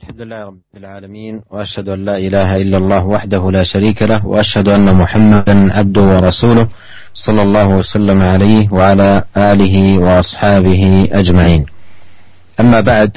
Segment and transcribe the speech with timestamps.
[0.00, 4.68] الحمد لله رب العالمين وأشهد أن لا إله إلا الله وحده لا شريك له وأشهد
[4.68, 6.68] أن محمدا عبده ورسوله
[7.14, 11.66] صلى الله وسلم عليه وعلى آله وأصحابه أجمعين.
[12.60, 13.16] أما بعد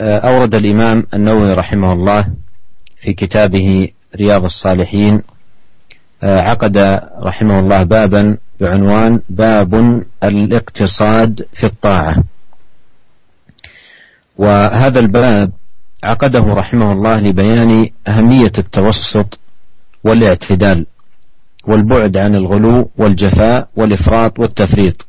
[0.00, 2.26] أورد الإمام النووي رحمه الله
[2.96, 5.22] في كتابه رياض الصالحين
[6.22, 6.76] عقد
[7.22, 12.24] رحمه الله بابا بعنوان باب الاقتصاد في الطاعة.
[14.42, 15.52] وهذا الباب
[16.04, 19.38] عقده رحمه الله لبيان أهمية التوسط
[20.04, 20.86] والاعتدال
[21.66, 25.06] والبعد عن الغلو والجفاء والإفراط والتفريط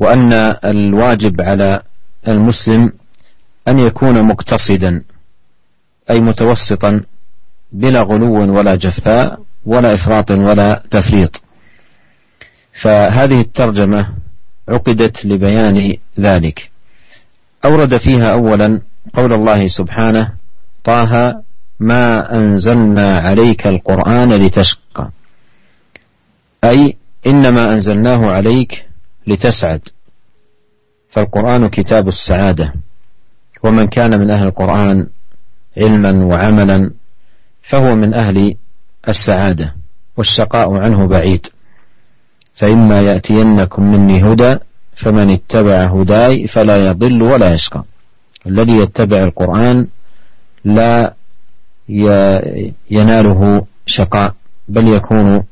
[0.00, 0.32] وأن
[0.64, 1.82] الواجب على
[2.28, 2.92] المسلم
[3.68, 5.02] أن يكون مقتصدا
[6.10, 7.00] أي متوسطا
[7.72, 11.42] بلا غلو ولا جفاء ولا إفراط ولا تفريط.
[12.82, 14.08] فهذه الترجمة
[14.68, 16.69] عقدت لبيان ذلك.
[17.64, 18.80] أورد فيها أولا
[19.14, 20.32] قول الله سبحانه
[20.84, 21.42] طه
[21.80, 25.10] ما أنزلنا عليك القرآن لتشقى
[26.64, 28.86] أي إنما أنزلناه عليك
[29.26, 29.80] لتسعد.
[31.10, 32.72] فالقرآن كتاب السعادة.
[33.64, 35.06] ومن كان من أهل القرآن
[35.76, 36.90] علما وعملا
[37.62, 38.54] فهو من أهل
[39.08, 39.74] السعادة
[40.16, 41.46] والشقاء عنه بعيد.
[42.54, 44.58] فإما يأتينكم مني هدى
[45.04, 47.84] فمن اتبع هداي فلا يضل ولا يشقى.
[48.46, 49.86] الذي يتبع القرآن
[50.64, 51.14] لا
[52.90, 54.34] يناله شقاء
[54.68, 55.42] بل يكون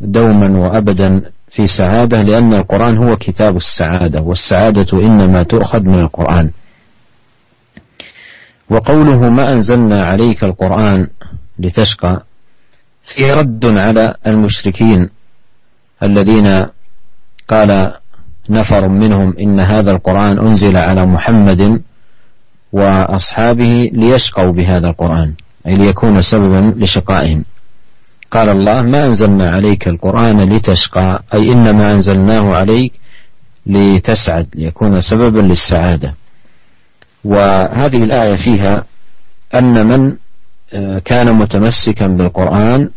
[0.00, 6.50] دوما وأبدا في سعادة لأن القرآن هو كتاب السعادة والسعادة إنما تؤخذ من القرآن.
[8.70, 11.08] وقوله ما أنزلنا عليك القرآن
[11.58, 12.22] لتشقى
[13.14, 15.10] في رد على المشركين
[16.02, 16.66] الذين
[17.48, 17.92] قال
[18.50, 21.80] نفر منهم إن هذا القرآن أنزل على محمد
[22.72, 25.32] وأصحابه ليشقوا بهذا القرآن
[25.66, 27.44] أي ليكون سببا لشقائهم.
[28.30, 32.92] قال الله ما أنزلنا عليك القرآن لتشقى أي إنما أنزلناه عليك
[33.66, 36.14] لتسعد ليكون سببا للسعادة.
[37.24, 38.84] وهذه الآية فيها
[39.54, 40.16] أن من
[40.72, 42.90] آه، كان متمسكا بالقرآن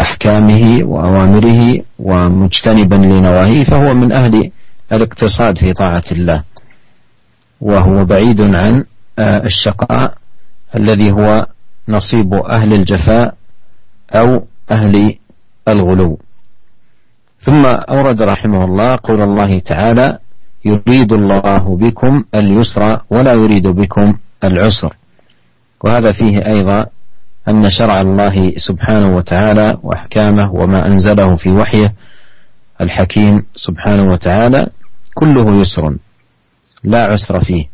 [0.00, 4.50] أحكامه وأوامره ومجتنبا لنواهيه فهو من أهل
[4.92, 6.44] الاقتصاد في طاعة الله.
[7.60, 8.84] وهو بعيد عن
[9.18, 10.14] آه، الشقاء
[10.76, 11.46] الذي هو
[11.88, 13.34] نصيب أهل الجفاء
[14.14, 15.14] أو أهل
[15.68, 16.18] الغلو.
[17.40, 20.18] ثم أورد رحمه الله قول الله تعالى
[20.64, 24.96] يريد الله بكم اليسر ولا يريد بكم العسر.
[25.84, 26.86] وهذا فيه أيضا
[27.48, 31.94] أن شرع الله سبحانه وتعالى وأحكامه وما أنزله في وحيه
[32.80, 34.66] الحكيم سبحانه وتعالى
[35.14, 35.96] كله يسر
[36.84, 37.64] لا عسر فيه.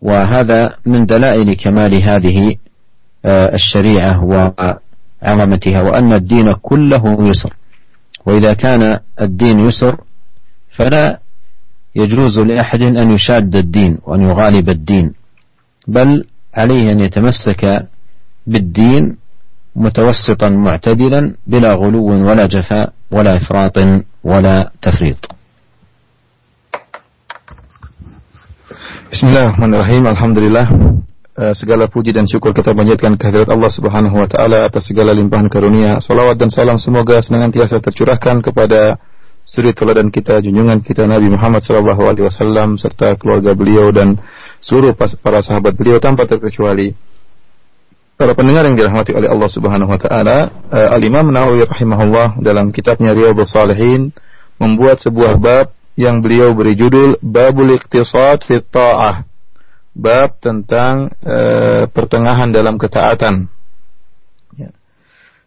[0.00, 2.56] وهذا من دلائل كمال هذه
[3.24, 7.54] آه، الشريعة وعظمتها وأن الدين كله يسر.
[8.26, 10.00] وإذا كان الدين يسر
[10.76, 11.20] فلا
[11.96, 15.12] يجوز لأحد أن يشاد الدين وأن يغالب الدين
[15.88, 16.24] بل
[16.55, 17.87] عليه أن يتمسك
[18.47, 19.17] بالدين
[19.75, 23.77] متوسطا معتدلا بلا غلو ولا جفاء ولا إفراط
[24.23, 25.39] ولا تفريط
[29.09, 30.05] Bismillahirrahmanirrahim.
[30.05, 30.69] Alhamdulillah.
[31.33, 35.49] Uh, segala puji dan syukur kita panjatkan kehadirat Allah Subhanahu wa taala atas segala limpahan
[35.49, 35.97] karunia.
[35.97, 39.01] Salawat dan salam semoga senantiasa tercurahkan kepada
[39.44, 44.18] suri teladan kita, junjungan kita Nabi Muhammad wasallam serta keluarga beliau dan
[44.58, 46.96] seluruh para sahabat beliau tanpa terkecuali.
[48.14, 50.38] Para pendengar yang dirahmati oleh Allah Subhanahu wa taala,
[50.70, 54.14] uh, Al-Imam Nawawi rahimahullah dalam kitabnya Riyadhus Shalihin
[54.58, 59.26] membuat sebuah bab yang beliau beri judul Babul Iqtisad fi Ta'ah.
[59.94, 61.38] Bab tentang e,
[61.86, 63.46] pertengahan dalam ketaatan.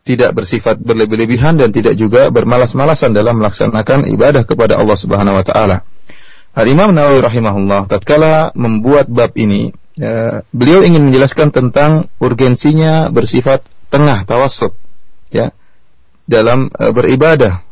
[0.08, 0.16] Ya.
[0.16, 5.84] Tidak bersifat berlebih-lebihan dan tidak juga bermalas-malasan dalam melaksanakan ibadah kepada Allah Subhanahu wa taala.
[6.56, 14.24] Al-Imam Nawawi rahimahullah tatkala membuat bab ini, e, beliau ingin menjelaskan tentang urgensinya bersifat tengah
[14.24, 14.74] tawassut
[15.28, 15.52] ya
[16.24, 17.68] dalam e, beribadah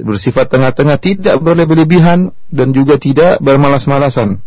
[0.00, 4.40] bersifat tengah-tengah, tidak berlebih-lebihan dan juga tidak bermalas-malasan.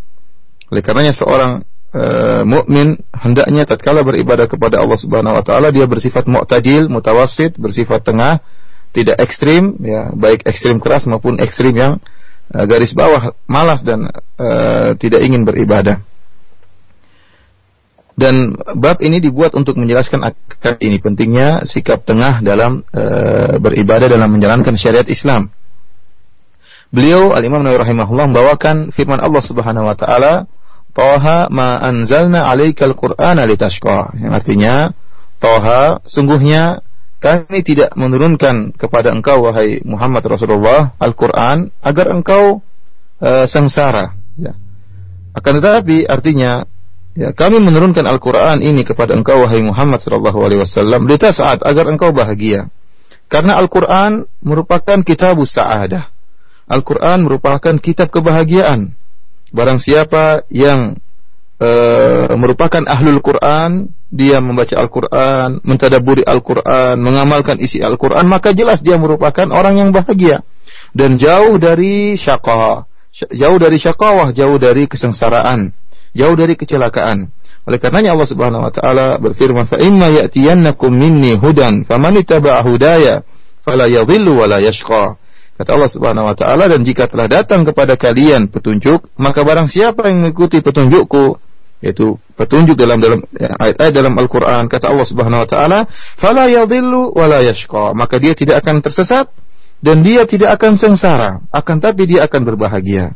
[0.74, 1.62] Oleh karenanya seorang
[1.95, 2.03] e,
[2.44, 8.44] mukmin hendaknya tatkala beribadah kepada Allah Subhanahu wa taala dia bersifat mu'tadil, mutawassit, bersifat tengah,
[8.92, 11.94] tidak ekstrim ya, baik ekstrim keras maupun ekstrim yang
[12.51, 14.50] e, garis bawah, malas dan e,
[15.00, 16.03] tidak ingin beribadah.
[18.15, 22.88] Dan bab ini dibuat untuk menjelaskan akad ini pentingnya sikap tengah dalam
[23.59, 25.51] beribadah dalam menjalankan syariat Islam.
[26.95, 30.47] beliau Al-Imam Nawawi rahimahullah membawakan firman Allah Subhanahu wa taala,
[30.95, 34.75] "Toha ma anzalna 'alaikal Qur'ana litashqa." Yang artinya,
[35.44, 36.80] Toha, sungguhnya
[37.19, 42.63] kami tidak menurunkan kepada engkau wahai Muhammad Rasulullah Al-Qur'an agar engkau
[43.19, 44.56] uh, sengsara, ya.
[45.36, 46.63] Akan tetapi artinya
[47.12, 52.15] ya kami menurunkan Al-Qur'an ini kepada engkau wahai Muhammad sallallahu alaihi wasallam saat agar engkau
[52.15, 52.71] bahagia.
[53.27, 56.15] Karena Al-Qur'an merupakan kitabus sa'adah.
[56.65, 58.97] Al-Quran merupakan kitab kebahagiaan.
[59.53, 60.97] Barang siapa yang
[61.59, 61.69] e,
[62.33, 69.50] merupakan ahlul Quran, dia membaca Al-Quran, mentadaburi Al-Quran, mengamalkan isi Al-Quran, maka jelas dia merupakan
[69.51, 70.42] orang yang bahagia
[70.95, 75.75] dan jauh dari syakah, jauh dari syakawah, jauh dari kesengsaraan,
[76.15, 77.27] jauh dari kecelakaan.
[77.65, 83.25] Oleh karenanya Allah Subhanahu wa taala berfirman, "Fa imma ya'tiyannakum minni hudan, faman hudaya
[83.65, 85.18] fala yadhillu wa la yashqa."
[85.56, 90.12] Kata Allah Subhanahu wa taala dan jika telah datang kepada kalian petunjuk, maka barang siapa
[90.12, 91.40] yang mengikuti petunjukku,
[91.80, 95.80] yaitu petunjuk dalam dalam ya, ayat-ayat dalam Al-Qur'an kata Allah Subhanahu wa taala,
[96.19, 99.31] fala yadhillu wa la yashqa, maka dia tidak akan tersesat
[99.80, 103.16] dan dia tidak akan sengsara, akan tapi dia akan berbahagia.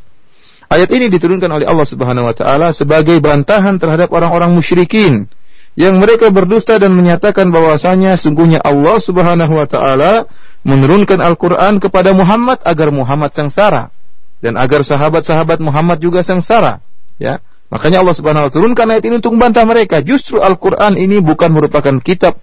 [0.72, 5.28] Ayat ini diturunkan oleh Allah Subhanahu wa taala sebagai bantahan terhadap orang-orang musyrikin
[5.76, 10.30] yang mereka berdusta dan menyatakan bahwasanya sungguhnya Allah Subhanahu wa taala
[10.64, 13.94] menurunkan Al-Quran kepada Muhammad agar Muhammad sengsara
[14.40, 16.84] dan agar sahabat-sahabat Muhammad juga sengsara.
[17.20, 20.00] Ya, makanya Allah Subhanahu Wa turunkan ayat ini untuk membantah mereka.
[20.00, 22.40] Justru Al-Quran ini bukan merupakan kitab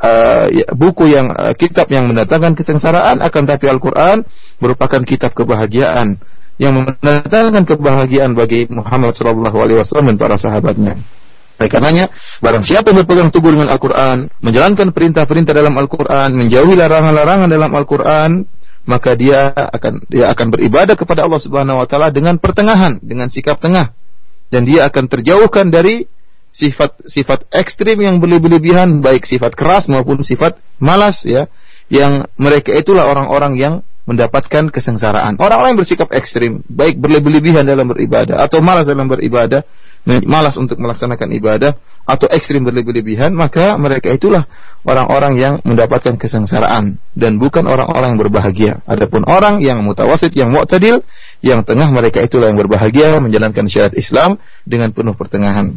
[0.00, 4.24] uh, buku yang uh, kitab yang mendatangkan kesengsaraan, akan tapi Al-Quran
[4.60, 6.20] merupakan kitab kebahagiaan
[6.58, 10.98] yang mendatangkan kebahagiaan bagi Muhammad Shallallahu Alaihi Wasallam dan para sahabatnya.
[11.58, 12.06] Oleh karenanya,
[12.38, 18.46] barang siapa berpegang teguh dengan Al-Quran, menjalankan perintah-perintah dalam Al-Quran, menjauhi larangan-larangan dalam Al-Quran,
[18.86, 23.58] maka dia akan dia akan beribadah kepada Allah Subhanahu wa taala dengan pertengahan, dengan sikap
[23.58, 23.90] tengah.
[24.48, 26.08] Dan dia akan terjauhkan dari
[26.54, 31.50] sifat-sifat ekstrim yang berlebihan, baik sifat keras maupun sifat malas ya.
[31.92, 33.74] Yang mereka itulah orang-orang yang
[34.08, 35.36] mendapatkan kesengsaraan.
[35.36, 39.68] Orang-orang yang bersikap ekstrim, baik berlebihan dalam beribadah atau malas dalam beribadah,
[40.24, 41.76] malas untuk melaksanakan ibadah
[42.08, 44.48] atau ekstrim berlebih-lebihan, maka mereka itulah
[44.88, 48.72] orang-orang yang mendapatkan kesengsaraan dan bukan orang-orang yang berbahagia.
[48.88, 51.04] Adapun orang yang mutawasid, yang mu'tadil,
[51.44, 55.76] yang tengah mereka itulah yang berbahagia menjalankan syariat Islam dengan penuh pertengahan.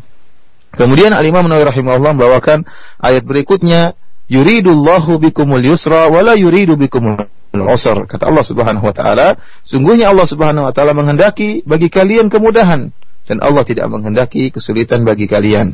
[0.71, 2.63] Kemudian Al-Imam Nawawi rahimahullah membawakan
[3.03, 3.99] ayat berikutnya,
[4.31, 8.07] yuridullahu bikumul yusra wala yuridu bikumul usra.
[8.07, 9.35] Kata Allah Subhanahu wa taala,
[9.67, 12.95] sungguhnya Allah Subhanahu wa taala menghendaki bagi kalian kemudahan
[13.31, 15.71] dan Allah tidak menghendaki kesulitan bagi kalian.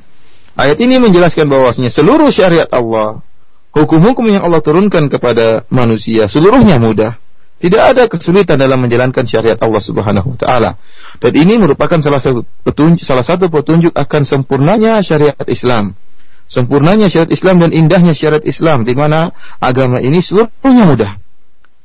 [0.53, 3.25] Ayat ini menjelaskan bahwasanya seluruh syariat Allah,
[3.73, 7.17] hukum-hukum yang Allah turunkan kepada manusia seluruhnya mudah.
[7.57, 10.71] Tidak ada kesulitan dalam menjalankan syariat Allah Subhanahu wa taala.
[11.17, 15.97] Dan ini merupakan salah satu petunjuk salah satu petunjuk akan sempurnanya syariat Islam.
[16.45, 21.11] Sempurnanya syariat Islam dan indahnya syariat Islam di mana agama ini seluruhnya mudah.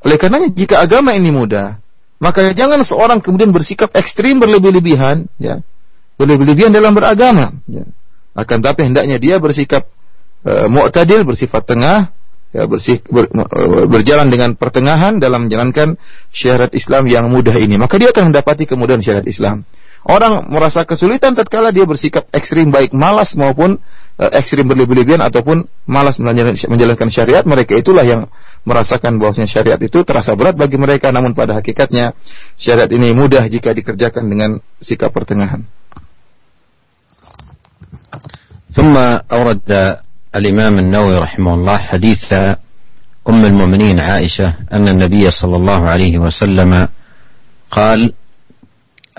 [0.04, 1.81] Oleh karenanya jika agama ini mudah,
[2.22, 5.58] maka jangan seorang kemudian bersikap ekstrim berlebih-lebihan, ya,
[6.14, 7.58] berlebih-lebihan dalam beragama.
[7.66, 7.90] Ya.
[8.38, 9.90] Akan tapi hendaknya dia bersikap
[10.46, 12.14] uh, mu'tadil, bersifat tengah,
[12.54, 15.98] ya, bersih, ber, uh, berjalan dengan pertengahan dalam menjalankan
[16.30, 17.74] syariat Islam yang mudah ini.
[17.74, 19.66] Maka dia akan mendapati kemudahan syariat Islam.
[20.06, 23.82] Orang merasa kesulitan tatkala dia bersikap ekstrim baik malas maupun
[24.22, 28.30] uh, ekstrim berlebih-lebihan ataupun malas menjalankan syariat, mereka itulah yang
[28.62, 32.14] merasakan bahwasanya syariat itu terasa berat bagi mereka namun pada hakikatnya
[32.54, 35.66] syariat ini mudah jika dikerjakan dengan sikap pertengahan.
[38.72, 38.96] ثم
[39.28, 40.00] أورد
[40.32, 42.32] الإمام النووي رحمه الله حديث
[43.28, 46.88] أم المؤمنين عائشة أن النبي صلى الله عليه وسلم
[47.70, 48.12] قال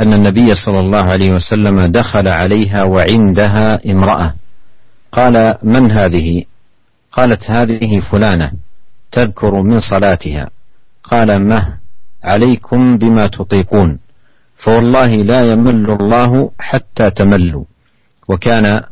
[0.02, 4.34] أن النبي صلى الله عليه وسلم دخل عليها وعندها امرأة
[5.12, 6.44] قال من هذه؟
[7.12, 8.52] قالت هذه فلانة
[9.14, 10.50] تذكر من صلاتها.
[11.04, 11.78] قال مه
[12.24, 14.00] عليكم بما تطيقون.
[14.58, 17.66] فوالله لا يمل الله حتى تملوا.
[18.28, 18.84] وكان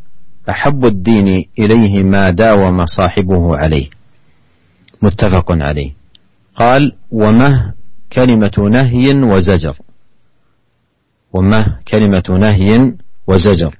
[0.49, 3.89] أحب الدين إليه ما داوم صاحبه عليه.
[5.01, 5.91] متفق عليه.
[6.55, 7.73] قال ومه
[8.13, 9.77] كلمة نهي وزجر.
[11.33, 12.93] ومه كلمة نهي
[13.27, 13.75] وزجر.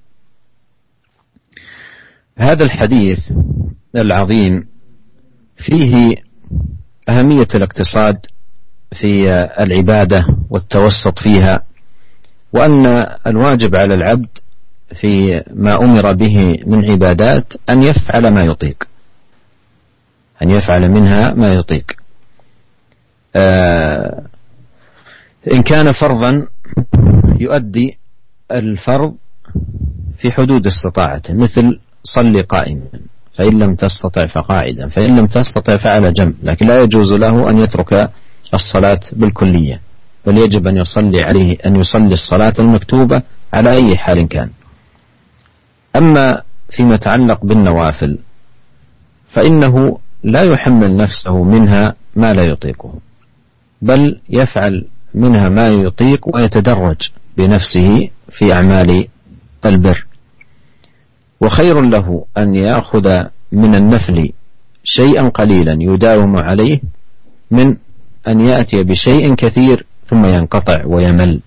[2.37, 3.19] هذا الحديث
[3.95, 4.67] العظيم
[5.57, 6.15] فيه
[7.09, 8.25] أهمية الاقتصاد
[8.93, 9.29] في
[9.59, 11.61] العبادة والتوسط فيها
[12.53, 14.29] وأن الواجب على العبد
[15.01, 18.83] في ما أمر به من عبادات أن يفعل ما يطيق
[20.43, 21.91] أن يفعل منها ما يطيق.
[25.53, 26.47] إن كان فرضا
[27.39, 27.97] يؤدي
[28.51, 29.15] الفرض
[30.17, 32.81] في حدود استطاعته مثل صلي قائما.
[33.37, 38.09] فإن لم تستطع فقاعدا فإن لم تستطع فعلى جنب لكن لا يجوز له أن يترك
[38.53, 39.81] الصلاة بالكلية
[40.25, 43.21] بل يجب أن يصلي عليه أن يصلي الصلاة المكتوبة
[43.53, 44.49] على أي حال كان.
[45.95, 48.17] أما فيما يتعلق بالنوافل
[49.29, 52.93] فإنه لا يحمل نفسه منها ما لا يطيقه
[53.81, 59.07] بل يفعل منها ما يطيق ويتدرج بنفسه في أعمال
[59.65, 60.05] البر.
[61.41, 64.31] وخير له أن يأخذ من النفل
[64.83, 66.79] شيئا قليلا يداوم عليه
[67.51, 67.75] من
[68.27, 71.39] أن يأتي بشيء كثير ثم ينقطع ويمل.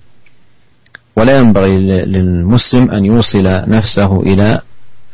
[1.16, 4.60] ولا ينبغي للمسلم أن يوصل نفسه إلى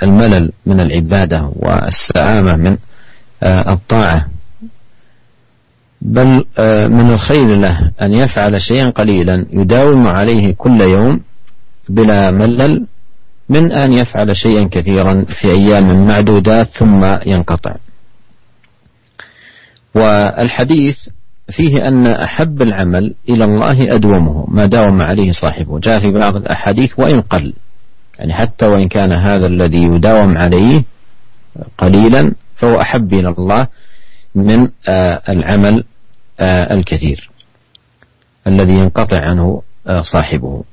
[0.03, 2.77] الملل من العبادة والسآمة من
[3.43, 4.29] آه، الطاعة.
[6.03, 11.21] بل آه، من الخير له أن يفعل شيئا قليلا يداوم عليه كل يوم
[11.89, 12.87] بلا ملل
[13.50, 17.76] من أن يفعل شيئا كثيرا في أيام معدودات ثم ينقطع.
[19.95, 20.97] والحديث
[21.50, 25.78] فيه أن أحب العمل إلى الله أدومه ما داوم عليه صاحبه.
[25.78, 27.52] جاء في بعض الأحاديث وإن قل
[28.19, 30.85] يعني حتى وإن كان هذا الذي يداوم عليه
[31.78, 33.66] قليلا فهو أحب إلى الله
[34.35, 35.85] من آه، العمل
[36.40, 37.30] آه، الكثير
[38.47, 40.64] الذي ينقطع عنه آه، صاحبه.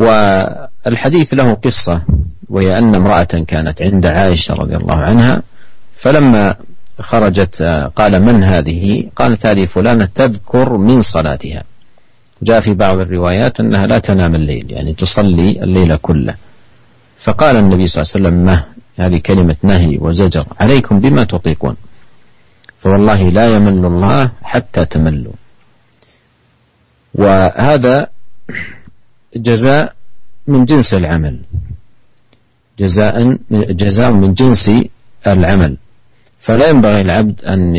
[0.00, 2.02] والحديث له قصة
[2.48, 5.42] وهي أن امرأة كانت عند عائشة رضي الله عنها
[6.00, 6.54] فلما
[7.00, 7.62] خرجت
[7.96, 11.62] قال من هذه؟ قالت هذه فلانة تذكر من صلاتها.
[12.42, 16.34] جاء في بعض الروايات أنها لا تنام الليل يعني تصلي الليل كله.
[17.24, 18.64] فقال النبي صلى الله عليه وسلم ما
[18.98, 21.76] هذه كلمة نهي وزجر عليكم بما تطيقون.
[22.80, 25.32] فوالله لا يمل الله حتى تملوا.
[27.14, 28.06] وهذا
[29.36, 29.94] جزاء
[30.46, 31.40] من جنس العمل.
[32.78, 34.70] جزاء جزاء من جنس
[35.26, 35.76] العمل.
[36.40, 37.76] فلا ينبغي العبد أن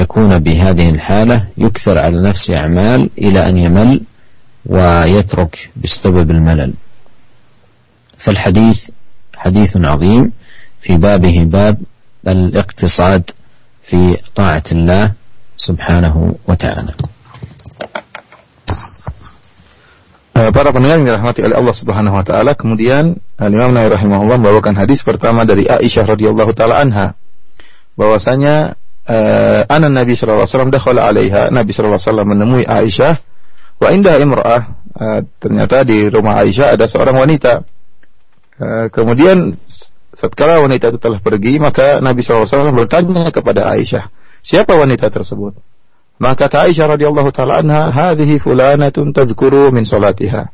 [0.00, 4.00] يكون بهذه الحالة يكثر على نفسه أعمال إلى أن يمل
[4.66, 6.74] ويترك بسبب الملل.
[8.18, 8.90] فالحديث
[9.36, 10.32] حديث عظيم
[10.80, 11.78] في بابه باب
[12.28, 13.30] الاقتصاد
[13.82, 15.12] في طاعة الله
[15.56, 16.94] سبحانه وتعالى.
[20.34, 25.06] Para pendengar yang dirahmati oleh Allah Subhanahu wa taala, kemudian Imam Nawawi rahimahullah membawakan hadis
[25.06, 27.14] pertama dari Aisyah radhiyallahu taala anha.
[27.94, 28.74] Bahwasanya
[29.06, 31.54] uh, anak Nabi sallallahu alaihi wasallam dakhala alaiha.
[31.54, 33.14] Nabi sallallahu alaihi wasallam menemui Aisyah.
[33.78, 34.62] Wa indah imra'ah.
[34.94, 37.62] Uh, ternyata di rumah Aisyah ada seorang wanita.
[38.58, 39.54] Uh, kemudian
[40.14, 44.08] setelah wanita itu telah pergi maka Nabi SAW bertanya kepada Aisyah
[44.40, 45.58] siapa wanita tersebut
[46.20, 50.46] maka kata Aisyah radhiyallahu taala anha hadhihi fulanatun tadhkuru min salatiha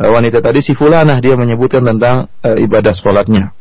[0.00, 3.54] wanita tadi si fulanah dia menyebutkan tentang uh, ibadah salatnya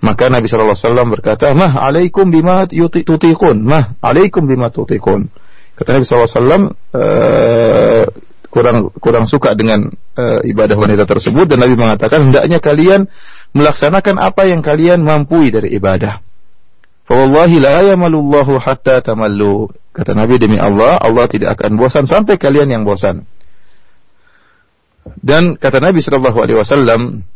[0.00, 5.28] maka Nabi Shallallahu Alaihi Wasallam berkata, Mah alaikum bima tutikun, mah alaikum bima tutikun.
[5.76, 6.62] Kata Nabi Shallallahu Alaihi Wasallam,
[6.96, 8.04] uh,
[8.48, 9.92] kurang kurang suka dengan
[10.42, 13.06] ibadah wanita tersebut dan Nabi mengatakan hendaknya kalian
[13.54, 16.18] melaksanakan apa yang kalian mampu dari ibadah.
[17.10, 19.66] Fawallahi la yamalullahu hatta tamallu.
[19.90, 23.26] Kata Nabi demi Allah, Allah tidak akan bosan sampai kalian yang bosan.
[25.18, 27.26] Dan kata Nabi Shallallahu Alaihi Wasallam,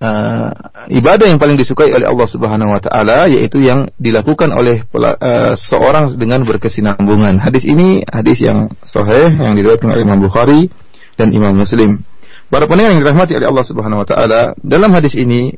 [0.00, 0.50] uh,
[0.88, 6.16] ibadah yang paling disukai oleh Allah Subhanahu wa taala yaitu yang dilakukan oleh uh, seorang
[6.16, 7.44] dengan berkesinambungan.
[7.44, 10.72] Hadis ini hadis yang sahih yang diriwayatkan oleh Imam Bukhari
[11.20, 12.00] dan Imam Muslim.
[12.48, 15.52] Para pendengar yang dirahmati oleh Allah Subhanahu wa taala, dalam hadis ini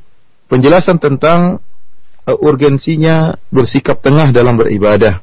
[0.51, 1.63] penjelasan tentang
[2.27, 5.23] uh, urgensinya bersikap tengah dalam beribadah.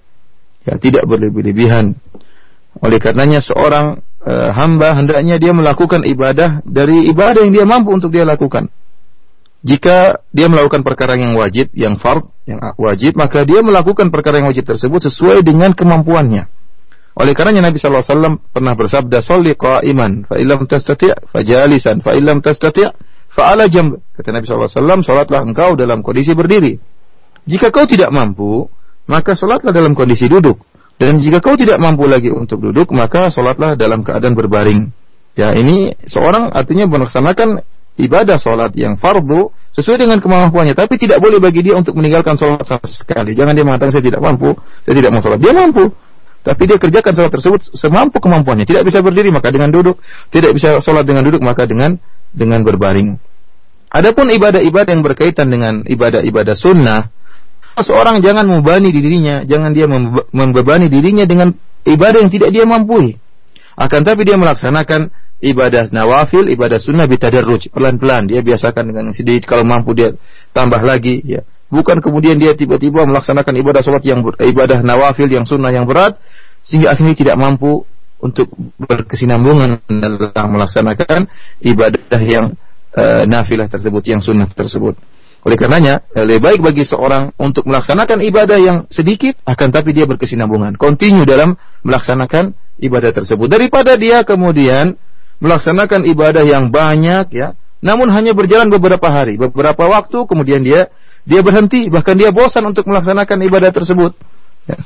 [0.67, 1.95] Ya, tidak berlebih-lebihan.
[2.83, 8.13] Oleh karenanya seorang uh, hamba hendaknya dia melakukan ibadah dari ibadah yang dia mampu untuk
[8.13, 8.69] dia lakukan
[9.65, 14.47] jika dia melakukan perkara yang wajib, yang fard, yang wajib, maka dia melakukan perkara yang
[14.47, 16.47] wajib tersebut sesuai dengan kemampuannya.
[17.17, 22.13] Oleh karenanya Nabi sallallahu alaihi wasallam pernah bersabda, "Shalli qa'iman, fa illam tastati' fajalisan, fa
[22.13, 22.87] illam tastati'
[23.37, 26.81] fa ala jamb." Kata Nabi wasallam, "Salatlah engkau dalam kondisi berdiri.
[27.45, 28.65] Jika kau tidak mampu,
[29.05, 30.57] maka salatlah dalam kondisi duduk.
[30.97, 34.89] Dan jika kau tidak mampu lagi untuk duduk, maka salatlah dalam keadaan berbaring."
[35.37, 37.61] Ya, ini seorang artinya melaksanakan
[38.01, 42.65] ibadah sholat yang fardu sesuai dengan kemampuannya, tapi tidak boleh bagi dia untuk meninggalkan sholat
[42.65, 43.37] sama sekali.
[43.37, 45.37] Jangan dia mengatakan saya tidak mampu, saya tidak mau sholat.
[45.37, 45.93] Dia mampu,
[46.41, 48.65] tapi dia kerjakan sholat tersebut semampu kemampuannya.
[48.65, 50.01] Tidak bisa berdiri maka dengan duduk,
[50.33, 52.01] tidak bisa sholat dengan duduk maka dengan
[52.33, 53.17] dengan berbaring.
[53.87, 57.07] Adapun ibadah-ibadah yang berkaitan dengan ibadah-ibadah sunnah,
[57.79, 59.87] seorang jangan membebani dirinya, jangan dia
[60.35, 61.55] membebani dirinya dengan
[61.87, 63.15] ibadah yang tidak dia mampu.
[63.77, 68.27] Akan tapi dia melaksanakan ibadah nawafil, ibadah sunnah bitadarruj, pelan-pelan.
[68.27, 70.17] Dia biasakan dengan sedikit, kalau mampu dia
[70.51, 71.45] tambah lagi, ya.
[71.67, 76.15] Bukan kemudian dia tiba-tiba melaksanakan ibadah salat yang ibadah nawafil yang sunnah yang berat
[76.63, 77.83] sehingga akhirnya tidak mampu
[78.17, 78.49] untuk
[78.81, 81.29] berkesinambungan dalam melaksanakan
[81.61, 82.57] ibadah yang
[82.93, 84.97] e, nafilah tersebut, yang sunnah tersebut.
[85.45, 90.75] Oleh karenanya, lebih baik bagi seorang untuk melaksanakan ibadah yang sedikit, akan tapi dia berkesinambungan,
[90.75, 91.55] kontinu dalam
[91.85, 93.47] melaksanakan ibadah tersebut.
[93.47, 94.97] Daripada dia kemudian
[95.37, 100.89] melaksanakan ibadah yang banyak ya, namun hanya berjalan beberapa hari, beberapa waktu kemudian dia
[101.23, 104.17] dia berhenti, bahkan dia bosan untuk melaksanakan ibadah tersebut.
[104.65, 104.79] Ya.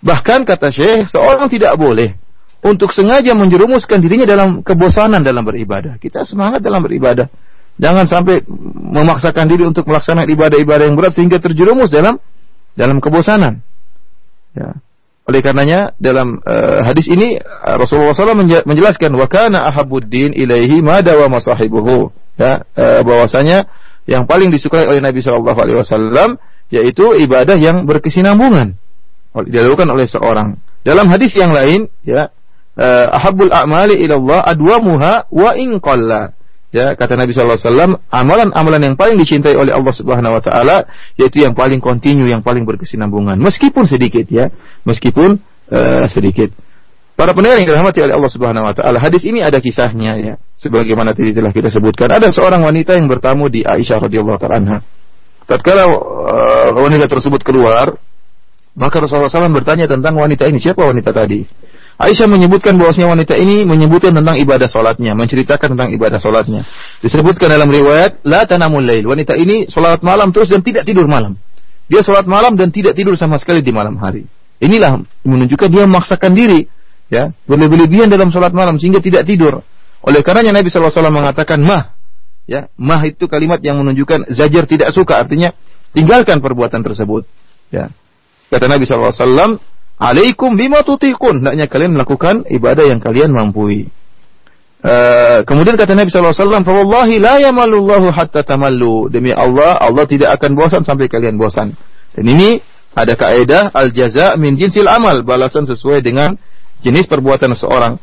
[0.00, 2.16] Bahkan kata Syekh, seorang tidak boleh
[2.64, 6.00] untuk sengaja menjerumuskan dirinya dalam kebosanan dalam beribadah.
[6.00, 7.28] Kita semangat dalam beribadah.
[7.76, 8.40] Jangan sampai
[8.88, 12.16] memaksakan diri untuk melaksanakan ibadah-ibadah yang berat sehingga terjerumus dalam
[12.72, 13.60] dalam kebosanan.
[14.56, 14.80] Ya.
[15.24, 21.00] Oleh karenanya dalam uh, hadis ini uh, Rasulullah SAW menjelaskan wa kana ahabuddin ilaihi ma
[21.00, 23.64] dawa masahibuhu ya uh, bahwasanya
[24.04, 26.36] yang paling disukai oleh Nabi Shallallahu alaihi wasallam
[26.68, 28.76] yaitu ibadah yang berkesinambungan
[29.48, 30.60] dilakukan oleh seorang.
[30.84, 32.28] Dalam hadis yang lain ya
[32.78, 36.34] uh, a'mali ila Allah adwamuha wa in qalla
[36.74, 40.90] Ya, kata Nabi sallallahu alaihi wasallam, amalan-amalan yang paling dicintai oleh Allah Subhanahu wa taala
[41.14, 44.50] yaitu yang paling kontinu, yang paling berkesinambungan, meskipun sedikit ya,
[44.82, 45.38] meskipun
[45.70, 46.50] uh, sedikit.
[47.14, 50.34] Para pendengar yang dirahmati oleh Allah Subhanahu wa taala, hadis ini ada kisahnya ya.
[50.58, 54.78] Sebagaimana tadi telah kita sebutkan, ada seorang wanita yang bertamu di Aisyah radhiyallahu taala anha.
[55.46, 57.94] Tatkala uh, wanita tersebut keluar,
[58.74, 61.46] maka Rasulullah SAW bertanya tentang wanita ini, siapa wanita tadi?
[61.94, 66.66] Aisyah menyebutkan bahwasanya wanita ini menyebutkan tentang ibadah solatnya, menceritakan tentang ibadah solatnya.
[66.98, 69.06] Disebutkan dalam riwayat, la tanamul lail.
[69.06, 71.38] Wanita ini solat malam terus dan tidak tidur malam.
[71.86, 74.26] Dia solat malam dan tidak tidur sama sekali di malam hari.
[74.58, 76.66] Inilah menunjukkan dia memaksakan diri,
[77.12, 79.62] ya, berlebihan dalam solat malam sehingga tidak tidur.
[80.02, 81.94] Oleh karenanya Nabi SAW mengatakan mah,
[82.50, 85.54] ya, mah itu kalimat yang menunjukkan zajar tidak suka, artinya
[85.94, 87.22] tinggalkan perbuatan tersebut.
[87.70, 87.94] Ya.
[88.50, 89.62] Kata Nabi SAW,
[89.98, 91.42] Alaikum bima tutiqun.
[91.42, 93.86] Hendaknya kalian melakukan ibadah yang kalian mampu.
[94.84, 99.08] Uh, kemudian kata Nabi SAW, Fawallahi la yamalullahu hatta tamallu.
[99.08, 101.72] Demi Allah, Allah tidak akan bosan sampai kalian bosan.
[102.12, 102.60] Dan ini
[102.92, 105.24] ada kaidah al-jaza min jinsil amal.
[105.24, 106.36] Balasan sesuai dengan
[106.84, 107.96] jenis perbuatan seorang.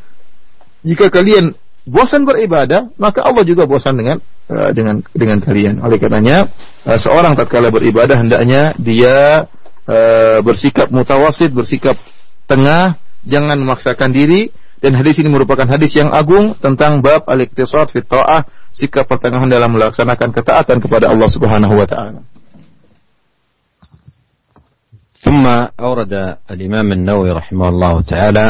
[0.81, 1.53] Jika kalian
[1.85, 4.17] bosan beribadah, maka Allah juga bosan dengan
[4.49, 5.85] uh, dengan dengan kalian.
[5.85, 6.49] Oleh karenanya,
[6.87, 9.45] uh, seorang tatkala beribadah hendaknya dia
[9.90, 9.98] e,
[10.42, 11.94] bersikap mutawasid, bersikap
[12.46, 14.50] tengah, jangan memaksakan diri
[14.80, 18.44] dan hadis ini merupakan hadis yang agung tentang bab al-iktisad fi ta'ah,
[18.76, 22.22] sikap pertengahan dalam melaksanakan ketaatan kepada Allah Subhanahu wa taala.
[25.26, 25.42] ثم
[25.80, 28.46] أورد الإمام النووي رحمه الله تعالى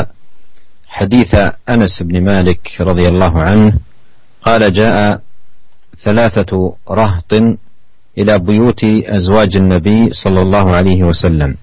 [0.89, 1.33] حديث
[1.69, 3.73] أنس بن مالك رضي الله عنه
[4.45, 5.21] قال جاء
[5.97, 6.53] ثلاثة
[6.91, 7.33] رهط
[8.18, 11.56] إلى بيوت أزواج النبي صلى الله عليه وسلم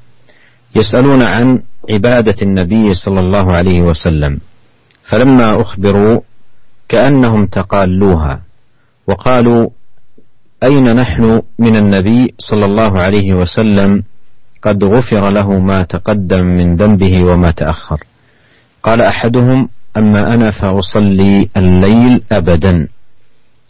[0.77, 4.39] يسألون عن عبادة النبي صلى الله عليه وسلم
[5.03, 6.21] فلما أخبروا
[6.89, 8.43] كأنهم تقالوها
[9.07, 9.69] وقالوا
[10.65, 14.03] أين نحن من النبي صلى الله عليه وسلم؟
[14.63, 18.05] قد غفر له ما تقدم من ذنبه وما تأخر.
[18.83, 22.89] قال أحدهم أما أنا فأصلي الليل أبدا.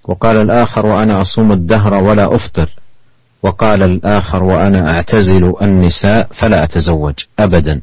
[0.09, 2.69] وقال الآخر وأنا أصوم الدهر ولا أفطر.
[3.43, 7.81] وقال الآخر وأنا أعتزل النساء فلا أتزوج أبدا.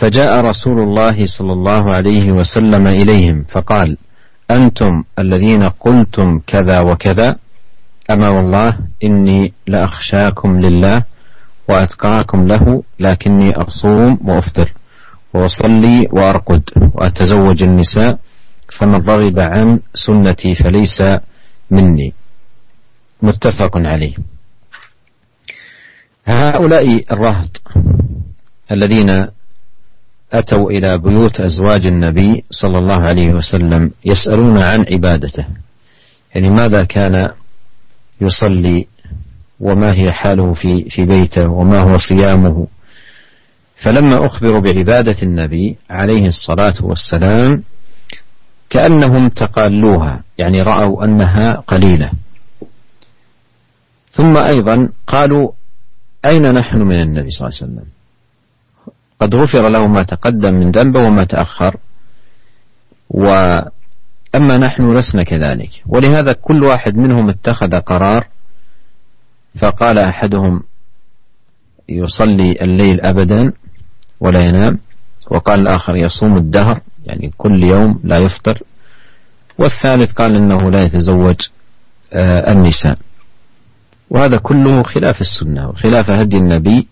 [0.00, 3.96] فجاء رسول الله صلى الله عليه وسلم إليهم فقال
[4.50, 7.36] أنتم الذين قلتم كذا وكذا؟
[8.10, 11.02] أما والله إني لأخشاكم لله
[11.68, 14.72] وأتقاكم له لكني أصوم وأفطر
[15.34, 16.62] وأصلي وأرقد
[16.94, 18.18] وأتزوج النساء
[18.78, 21.02] فمن رغب عن سنتي فليس
[21.70, 22.12] مني.
[23.22, 24.14] متفق عليه.
[26.26, 27.62] هؤلاء الرهط
[28.72, 29.26] الذين
[30.32, 35.44] أتوا إلى بيوت أزواج النبي صلى الله عليه وسلم يسألون عن عبادته.
[36.34, 37.28] يعني ماذا كان
[38.20, 38.86] يصلي
[39.60, 42.66] وما هي حاله في في بيته وما هو صيامه.
[43.76, 47.62] فلما أخبروا بعبادة النبي عليه الصلاة والسلام
[48.70, 52.10] كأنهم تقالوها يعني رأوا أنها قليلة.
[54.12, 55.52] ثم أيضا قالوا
[56.24, 57.86] أين نحن من النبي صلى الله عليه وسلم؟
[59.20, 61.76] قد غفر له ما تقدم من ذنبه وما تأخر.
[63.10, 65.70] وأما نحن لسنا كذلك.
[65.86, 68.26] ولهذا كل واحد منهم اتخذ قرار
[69.58, 70.62] فقال أحدهم
[71.88, 73.52] يصلي الليل أبدا
[74.20, 74.78] ولا ينام
[75.30, 76.80] وقال الآخر يصوم الدهر
[77.10, 78.62] يعني كل يوم لا يفطر.
[79.58, 81.36] والثالث قال إنه لا يتزوج
[82.12, 82.98] آه، النساء.
[84.10, 86.88] وهذا كله خلاف السنة وخلاف هدي النبي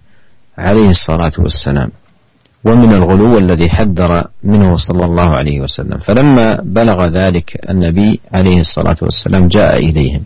[0.58, 1.90] عليه الصلاة والسلام.
[2.64, 5.98] ومن الغلو الذي حذر منه صلى الله عليه وسلم.
[5.98, 10.22] فلما بلغ ذلك النبي عليه الصلاة والسلام جاء إليهم.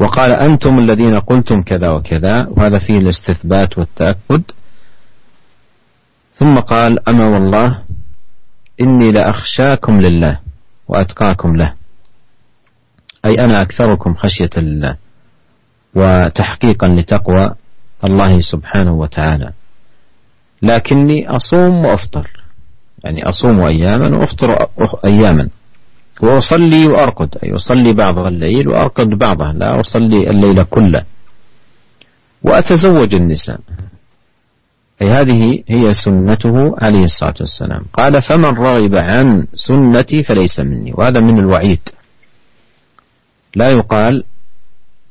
[0.00, 4.42] وقال أنتم الذين قلتم كذا وكذا وهذا فيه الاستثبات والتأكد.
[6.34, 7.82] ثم قال أما والله
[8.80, 10.38] إني لأخشاكم لله
[10.88, 11.74] وأتقاكم له.
[13.24, 14.96] أي أنا أكثركم خشية لله
[15.94, 17.54] وتحقيقا لتقوى
[18.04, 19.52] الله سبحانه وتعالى.
[20.62, 22.30] لكني أصوم وأفطر.
[23.04, 24.68] يعني أصوم أياما وأفطر
[25.04, 25.48] أياما.
[26.22, 27.38] وأصلي وأرقد.
[27.44, 31.04] أي أصلي بعض الليل وأرقد بعضه لا أصلي الليل كله.
[32.42, 33.60] وأتزوج النساء.
[35.02, 37.82] أي هذه هي سنته عليه الصلاة والسلام.
[37.92, 40.92] قال فمن رغب عن سنتي فليس مني.
[40.94, 41.80] وهذا من الوعيد.
[43.56, 44.24] لا يقال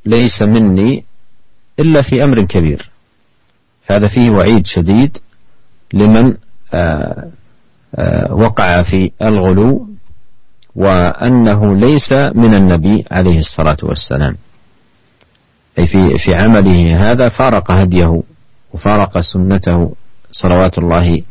[0.05, 1.03] ليس مني
[1.79, 2.89] إلا في أمر كبير.
[3.87, 5.17] هذا فيه وعيد شديد
[5.93, 6.37] لمن
[6.73, 7.29] آه،
[7.95, 9.87] آه، وقع في الغلو
[10.75, 14.37] وأنه ليس من النبي عليه الصلاة والسلام.
[15.79, 18.23] أي في في عمله هذا فارق هديه
[18.74, 19.92] وفارق سنته
[20.32, 21.22] صلوات الله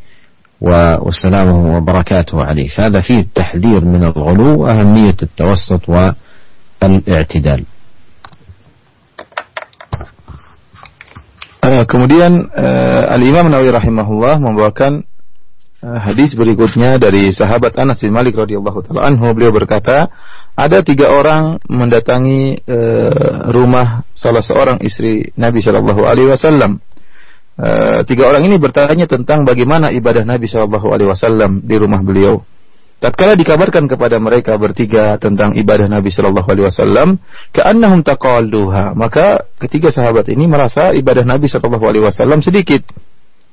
[1.08, 7.63] وسلامه وبركاته عليه فهذا فيه التحذير من الغلو وأهمية التوسط والاعتدال
[11.67, 15.04] Uh, kemudian uh, Al Imam Nawawi rahimahullah membawakan
[15.84, 20.08] uh, hadis berikutnya dari sahabat Anas bin Malik radhiyallahu taala anhu beliau berkata
[20.56, 26.80] ada tiga orang mendatangi uh, rumah salah seorang istri Nabi Shallallahu Alaihi Wasallam.
[27.53, 32.41] Uh, tiga orang ini bertanya tentang bagaimana ibadah Nabi Shallallahu Alaihi Wasallam di rumah beliau.
[33.03, 37.19] Tatkala dikabarkan kepada mereka bertiga tentang ibadah Nabi Shallallahu Alaihi Wasallam,
[37.51, 38.95] keannahum taqalluha.
[38.95, 42.87] Maka ketiga sahabat ini merasa ibadah Nabi Shallallahu Alaihi Wasallam sedikit.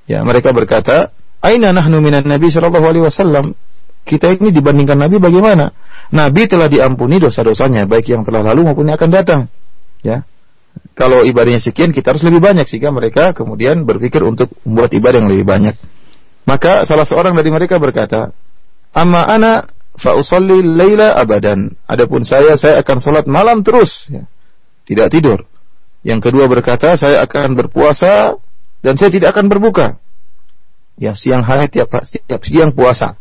[0.06, 1.10] Ya, mereka berkata,
[1.42, 3.58] Aina nahnu minan Nabi Shallallahu Alaihi Wasallam.
[4.06, 5.74] Kita ini dibandingkan Nabi bagaimana?
[6.14, 9.42] Nabi telah diampuni dosa-dosanya, baik yang telah lalu maupun yang akan datang.
[10.06, 10.30] Ya,
[11.00, 15.32] kalau ibadahnya sekian, kita harus lebih banyak sehingga mereka kemudian berpikir untuk membuat ibadah yang
[15.32, 15.76] lebih banyak.
[16.44, 18.36] Maka salah seorang dari mereka berkata,
[18.92, 19.64] Amma ana
[19.96, 21.72] fa usalli laila abadan.
[21.88, 24.28] Adapun saya saya akan salat malam terus ya.
[24.84, 25.48] Tidak tidur.
[26.04, 28.36] Yang kedua berkata, saya akan berpuasa
[28.84, 30.04] dan saya tidak akan berbuka.
[31.00, 31.96] Ya, siang hari tiap
[32.28, 33.16] tiap siang puasa.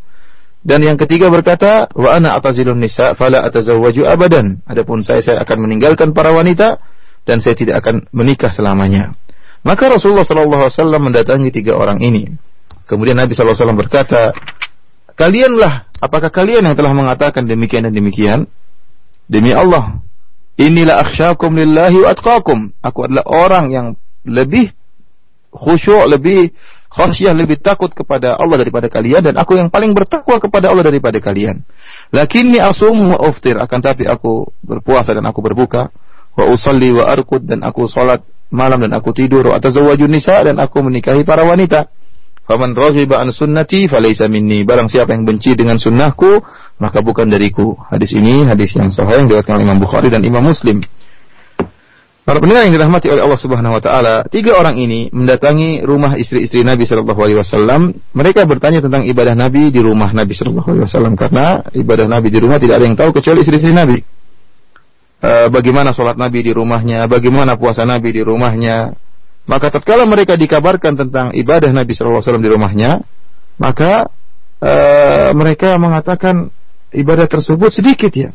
[0.67, 4.67] Dan yang ketiga berkata, wa ana atazilun nisa fala atazawwaju abadan.
[4.67, 6.83] Adapun saya saya akan meninggalkan para wanita
[7.29, 9.13] dan saya tidak akan menikah selamanya.
[9.61, 12.25] Maka Rasulullah wasallam mendatangi tiga orang ini.
[12.89, 14.33] Kemudian Nabi wasallam berkata,
[15.13, 18.49] Kalianlah, apakah kalian yang telah mengatakan demikian dan demikian?
[19.29, 20.01] Demi Allah,
[20.57, 22.73] inilah akhsyakum lillahi wa atqakum.
[22.81, 23.87] Aku adalah orang yang
[24.25, 24.73] lebih
[25.53, 26.57] khusyuk, lebih
[26.89, 31.21] khasyah, lebih takut kepada Allah daripada kalian dan aku yang paling bertakwa kepada Allah daripada
[31.21, 31.61] kalian.
[32.09, 35.93] Lakinni asum wa uftir, akan tapi aku berpuasa dan aku berbuka,
[36.35, 40.57] wa usalli wa arkud dan aku salat malam dan aku tidur, wa atazawwajun nisa dan
[40.61, 41.89] aku menikahi para wanita.
[42.49, 44.65] Faman raghiba an sunnati falaysa minni.
[44.65, 46.41] Barang siapa yang benci dengan sunnahku,
[46.81, 47.77] maka bukan dariku.
[47.93, 50.81] Hadis ini hadis yang sahih yang diriwayatkan oleh Imam Bukhari dan Imam Muslim.
[52.25, 56.61] Para pendengar yang dirahmati oleh Allah Subhanahu wa taala, tiga orang ini mendatangi rumah istri-istri
[56.61, 57.97] Nabi sallallahu alaihi wasallam.
[58.13, 62.37] Mereka bertanya tentang ibadah Nabi di rumah Nabi sallallahu alaihi wasallam karena ibadah Nabi di
[62.41, 64.05] rumah tidak ada yang tahu kecuali istri-istri Nabi.
[65.19, 68.95] E, bagaimana sholat Nabi di rumahnya, bagaimana puasa Nabi di rumahnya,
[69.49, 72.91] maka tatkala mereka dikabarkan tentang ibadah Nabi Shallallahu Alaihi Wasallam di rumahnya,
[73.57, 74.07] maka
[74.61, 76.53] uh, mereka mengatakan
[76.93, 78.31] ibadah tersebut sedikit ya.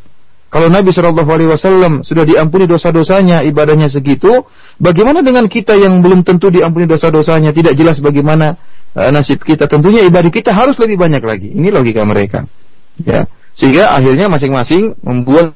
[0.49, 4.41] Kalau Nabi Shallallahu Alaihi Wasallam sudah diampuni dosa-dosanya, ibadahnya segitu,
[4.81, 8.57] bagaimana dengan kita yang belum tentu diampuni dosa-dosanya, tidak jelas bagaimana
[8.97, 9.69] uh, nasib kita.
[9.69, 11.53] Tentunya ibadah kita harus lebih banyak lagi.
[11.53, 12.49] Ini logika mereka,
[12.97, 13.29] ya.
[13.53, 15.53] Sehingga akhirnya masing-masing membuat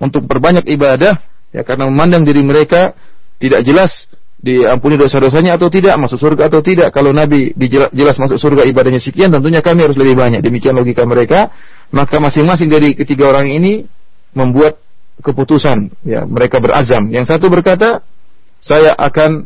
[0.00, 1.20] untuk berbanyak ibadah,
[1.52, 2.96] ya karena memandang diri mereka
[3.36, 4.08] tidak jelas
[4.40, 6.88] diampuni dosa-dosanya atau tidak, masuk surga atau tidak.
[6.96, 7.52] Kalau Nabi
[7.92, 10.40] jelas masuk surga ibadahnya sekian, tentunya kami harus lebih banyak.
[10.40, 11.52] Demikian logika mereka.
[11.92, 13.84] Maka masing-masing dari ketiga orang ini
[14.32, 14.80] membuat
[15.20, 15.92] keputusan.
[16.08, 17.12] Ya, mereka berazam.
[17.12, 18.00] Yang satu berkata,
[18.64, 19.44] saya akan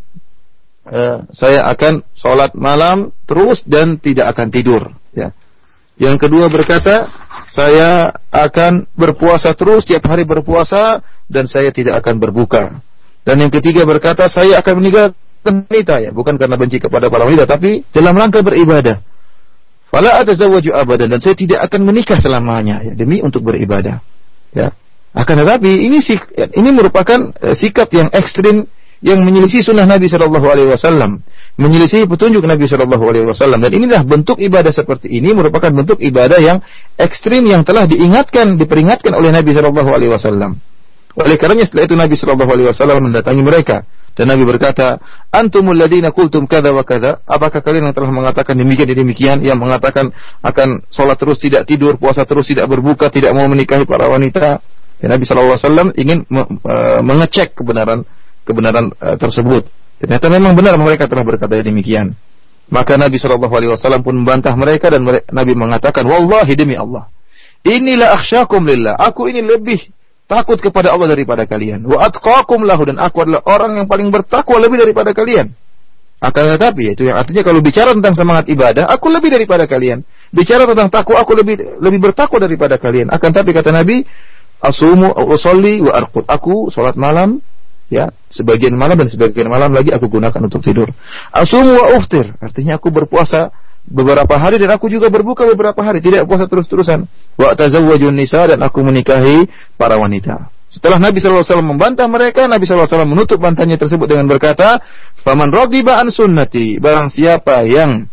[0.86, 4.94] uh, saya akan sholat malam terus dan tidak akan tidur.
[5.10, 5.34] Ya.
[5.94, 7.06] Yang kedua berkata,
[7.46, 10.98] saya akan berpuasa terus, tiap hari berpuasa,
[11.30, 12.82] dan saya tidak akan berbuka.
[13.22, 17.46] Dan yang ketiga berkata, saya akan meninggalkan wanita ya, bukan karena benci kepada para wanita,
[17.46, 19.00] tapi dalam rangka beribadah.
[19.94, 24.02] Fala atazawwaju abadan dan saya tidak akan menikah selamanya ya, demi untuk beribadah.
[24.50, 24.74] Ya.
[25.14, 26.02] Akan tetapi ini
[26.58, 28.66] ini merupakan uh, sikap yang ekstrim
[29.04, 31.20] yang menyelisih sunnah Nabi Shallallahu Alaihi Wasallam,
[31.60, 33.60] menyelisih petunjuk Nabi Shallallahu Alaihi Wasallam.
[33.60, 36.64] Dan inilah bentuk ibadah seperti ini merupakan bentuk ibadah yang
[36.96, 40.56] ekstrim yang telah diingatkan, diperingatkan oleh Nabi Shallallahu Alaihi Wasallam.
[41.20, 45.02] Oleh karenanya setelah itu Nabi Shallallahu Alaihi Wasallam mendatangi mereka dan Nabi berkata,
[45.34, 47.18] antumul ladina kultum kada wa kada.
[47.26, 51.98] Apakah kalian yang telah mengatakan demikian dan demikian, yang mengatakan akan sholat terus tidak tidur,
[51.98, 54.62] puasa terus tidak berbuka, tidak mau menikahi para wanita?
[55.02, 58.06] Dan Nabi Shallallahu Alaihi Wasallam ingin uh, mengecek kebenaran
[58.44, 59.66] kebenaran uh, tersebut.
[59.98, 62.12] Ternyata memang benar mereka telah berkata demikian.
[62.72, 67.12] Maka Nabi Shallallahu Alaihi Wasallam pun membantah mereka dan Nabi mengatakan, Wallahi demi Allah,
[67.60, 68.96] inilah akhsyakum lillah.
[68.96, 69.84] Aku ini lebih
[70.24, 71.84] takut kepada Allah daripada kalian.
[71.84, 75.52] Wa atqakum lahu dan aku adalah orang yang paling bertakwa lebih daripada kalian.
[76.24, 80.00] Akan tetapi itu yang artinya kalau bicara tentang semangat ibadah, aku lebih daripada kalian.
[80.32, 83.12] Bicara tentang takwa, aku lebih lebih bertakwa daripada kalian.
[83.12, 84.08] Akan tetapi kata Nabi,
[84.64, 86.24] asumu usolli wa arqud.
[86.24, 87.44] Aku salat malam
[87.92, 90.88] ya, sebagian malam dan sebagian malam lagi aku gunakan untuk tidur.
[91.32, 93.52] Asumu wa uftir, artinya aku berpuasa
[93.84, 97.04] beberapa hari dan aku juga berbuka beberapa hari, tidak puasa terus-terusan.
[97.36, 99.44] Wa tazawwajun nisa dan aku menikahi
[99.76, 100.48] para wanita.
[100.74, 104.82] Setelah Nabi SAW membantah mereka, Nabi SAW menutup bantahnya tersebut dengan berkata,
[105.22, 108.10] Faman rogiba an sunnati, barang siapa yang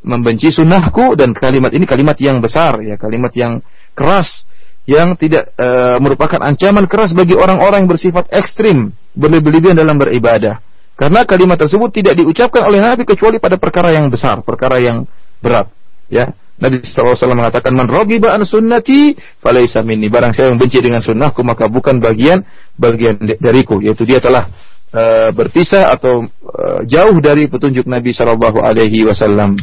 [0.00, 3.60] membenci sunnahku, dan kalimat ini kalimat yang besar, ya kalimat yang
[3.92, 4.48] keras,
[4.90, 5.68] yang tidak e,
[6.02, 10.58] merupakan ancaman keras bagi orang-orang yang bersifat ekstrim, berlebihan dalam beribadah.
[10.98, 15.06] Karena kalimat tersebut tidak diucapkan oleh Nabi kecuali pada perkara yang besar, perkara yang
[15.38, 15.70] berat.
[16.10, 20.10] Ya, Nabi SAW mengatakan man rogiba an sunnati falaysa minni.
[20.10, 22.42] Barang saya yang benci dengan sunnahku maka bukan bagian
[22.76, 23.80] bagian dariku.
[23.80, 24.50] Yaitu dia telah
[24.92, 29.56] uh, berpisah atau uh, jauh dari petunjuk Nabi Shallallahu Alaihi Wasallam.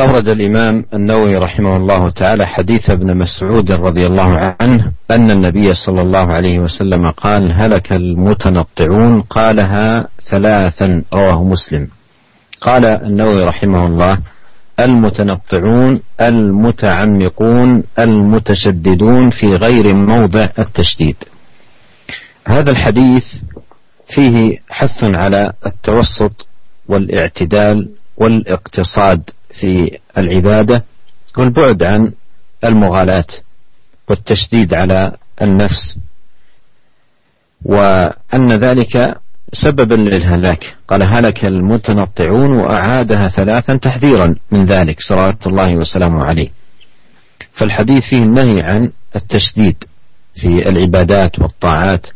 [0.00, 6.00] أورد الإمام النووي رحمه الله تعالى حديث ابن مسعود رضي الله عنه أن النبي صلى
[6.00, 11.88] الله عليه وسلم قال هلك المتنطعون؟ قالها ثلاثا رواه مسلم.
[12.60, 14.18] قال النووي رحمه الله
[14.80, 21.16] المتنطعون المتعمقون المتشددون في غير موضع التشديد.
[22.46, 23.24] هذا الحديث
[24.14, 26.46] فيه حث على التوسط
[26.88, 30.84] والإعتدال والإقتصاد في العبادة
[31.38, 32.12] والبعد عن
[32.64, 33.26] المغالاة
[34.08, 35.98] والتشديد على النفس
[37.64, 39.16] وأن ذلك
[39.52, 40.76] سببا للهلاك.
[40.88, 46.48] قال هلك المتنطعون وأعادها ثلاثا تحذيرا من ذلك صلوات الله وسلامه عليه.
[47.52, 49.84] فالحديث فيه النهي عن التشديد
[50.34, 52.06] في العبادات والطاعات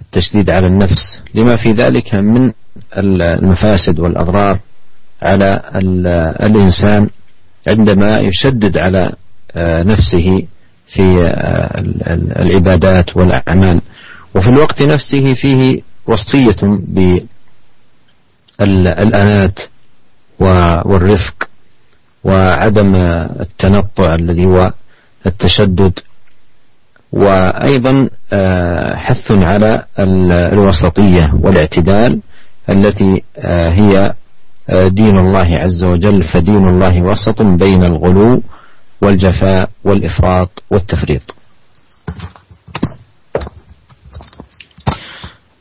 [0.00, 1.22] التشديد على النفس.
[1.34, 2.52] لما في ذلك من
[2.96, 4.58] المفاسد والأضرار
[5.22, 5.60] على
[6.40, 7.08] الإنسان
[7.68, 9.12] عندما يشدد على
[9.56, 10.46] آه، نفسه
[10.86, 11.80] في آه،
[12.42, 13.80] العبادات والأعمال.
[14.36, 16.56] وفي الوقت نفسه فيه وصية
[18.58, 19.60] بالأنات
[20.40, 21.48] والرفق
[22.24, 22.94] وعدم
[23.40, 24.72] التنطع الذي هو
[25.26, 25.98] التشدد.
[27.12, 32.20] وأيضا آه، حث على الوسطية والاعتدال
[32.68, 34.14] التي هي
[34.68, 38.42] دين الله عز وجل فدين الله وسط بين الغلو
[39.02, 41.26] والجفاء والإفراط والتفريط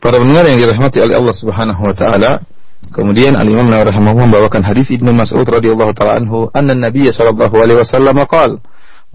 [0.03, 2.43] Para pendengar yang dirahmati oleh Allah Subhanahu wa taala,
[2.91, 7.55] kemudian Al Imam Nawawi rahimahullah membawakan hadis Ibnu Mas'ud radhiyallahu taala anhu, anna Nabi sallallahu
[7.55, 8.59] alaihi wasallam qaal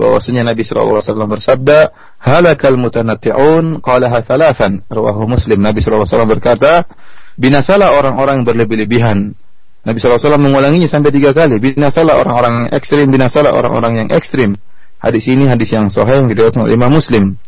[0.01, 1.79] bahwasanya Nabi sallallahu alaihi wasallam bersabda,
[2.25, 5.61] halakal mutanatti'un qalaha thalathan, rawahu Muslim.
[5.61, 6.73] Nabi sallallahu alaihi wasallam berkata,
[7.37, 9.37] binasalah orang-orang berlebih-lebihan
[9.87, 11.63] Nabi SAW mengulanginya sampai tiga kali.
[11.63, 14.59] Binasalah orang-orang ekstrim, binasalah orang-orang yang ekstrim.
[14.99, 17.39] Hadis ini hadis yang sahih yang diriwayatkan oleh Imam Muslim.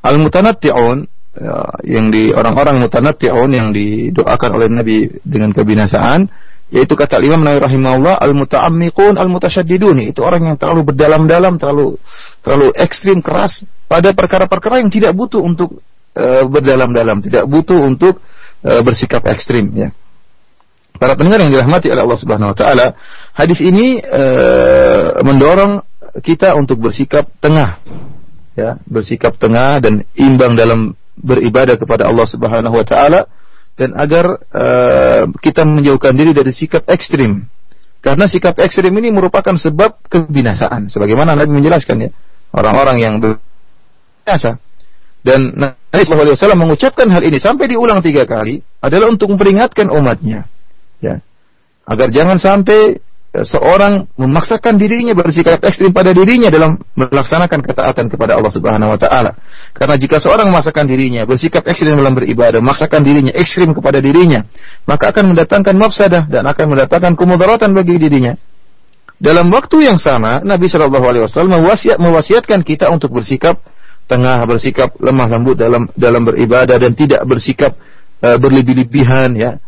[0.00, 6.30] Al-mutanatti'un ya, yang di orang-orang mutanatti'un yang didoakan oleh Nabi dengan kebinasaan
[6.70, 11.98] yaitu kata Imam Nawawi rahimahullah al-muta'ammiqun al-mutasyaddidun itu orang yang terlalu berdalam-dalam terlalu
[12.46, 15.82] terlalu ekstrim keras pada perkara-perkara yang tidak butuh untuk
[16.14, 18.22] uh, berdalam-dalam tidak butuh untuk
[18.62, 19.90] uh, bersikap ekstrim ya
[21.00, 22.92] Para pendengar yang dirahmati oleh Allah Subhanahu wa taala,
[23.32, 24.24] hadis ini e,
[25.24, 25.80] mendorong
[26.20, 27.80] kita untuk bersikap tengah.
[28.52, 33.24] Ya, bersikap tengah dan imbang dalam beribadah kepada Allah Subhanahu wa taala
[33.80, 34.64] dan agar e,
[35.40, 37.48] kita menjauhkan diri dari sikap ekstrim.
[38.04, 42.10] Karena sikap ekstrim ini merupakan sebab kebinasaan sebagaimana Nabi menjelaskan ya.
[42.52, 44.60] Orang-orang yang binasa
[45.20, 50.48] dan Nabi Wasallam mengucapkan hal ini sampai diulang tiga kali adalah untuk memperingatkan umatnya,
[51.00, 51.20] ya,
[51.88, 58.50] agar jangan sampai seorang memaksakan dirinya bersikap ekstrim pada dirinya dalam melaksanakan ketaatan kepada Allah
[58.50, 59.38] Subhanahu wa taala.
[59.70, 64.42] Karena jika seorang memaksakan dirinya bersikap ekstrim dalam beribadah, memaksakan dirinya ekstrim kepada dirinya,
[64.82, 68.34] maka akan mendatangkan mafsadah dan akan mendatangkan kemudaratan bagi dirinya.
[69.20, 73.62] Dalam waktu yang sama, Nabi Shallallahu alaihi wasallam mewasiat, mewasiatkan kita untuk bersikap
[74.10, 77.78] tengah bersikap lemah lembut dalam dalam beribadah dan tidak bersikap
[78.26, 79.62] uh, berlebih-lebihan ya.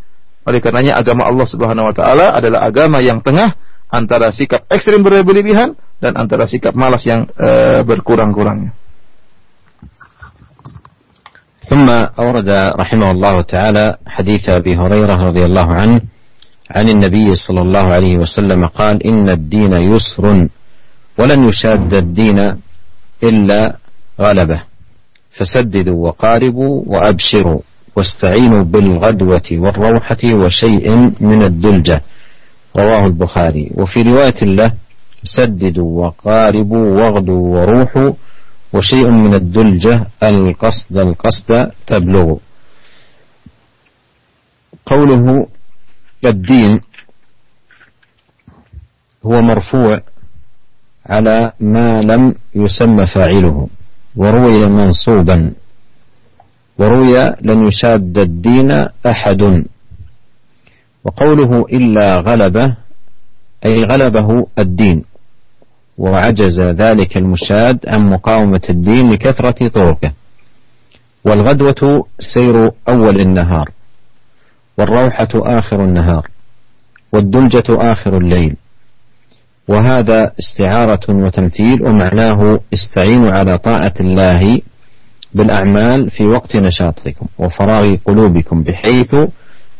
[0.48, 3.52] Oleh karenanya agama Allah Subhanahu wa taala adalah agama yang tengah
[3.92, 8.72] antara sikap ekstrim berlebih-lebihan dan antara sikap malas yang uh, berkurang-kurangnya.
[11.68, 11.84] ثم
[12.16, 12.48] أورد
[12.80, 16.00] رحمه الله تعالى حديث أبي هريرة رضي الله عنه
[16.72, 20.48] عن النبي صلى الله عليه وسلم قال إن الدين يسر
[21.20, 22.40] ولن يشاد الدين
[23.24, 23.76] إلا
[24.16, 24.60] غلبة
[25.36, 27.62] فسددوا وقاربوا وأبشروا
[27.97, 32.03] واستعينوا بالغدوة والروحة وشيء من الدلجة.
[32.77, 33.71] رواه البخاري.
[33.75, 34.73] وفي رواية له
[35.25, 38.13] سددوا وقاربوا واغدوا وروحوا
[38.73, 42.37] وشيء من الدلجة القصد القصد تبلغ.
[44.87, 45.47] قوله
[46.25, 46.81] الدين
[49.27, 50.01] هو مرفوع
[51.07, 53.69] على ما لم يسمى فاعله
[54.17, 55.53] وروي منصوبا.
[56.79, 58.71] وروي لن يشاد الدين
[59.07, 59.65] أحد.
[61.05, 62.77] وقوله إلا غلبه
[63.65, 65.05] أي غلبه الدين.
[65.99, 70.13] وعجز ذلك المشاد عن مقاومة الدين لكثرة طرقه.
[71.25, 73.71] والغدوة سير أول النهار
[74.79, 76.29] والروحة آخر النهار
[77.13, 78.57] والدلجة آخر الليل.
[79.69, 84.61] وهذا استعارة وتمثيل ومعناه استعينوا على طاعة الله
[85.35, 89.15] بالأعمال في وقت نشاطكم وفراغ قلوبكم بحيث